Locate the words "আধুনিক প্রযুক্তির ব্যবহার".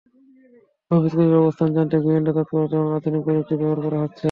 2.97-3.79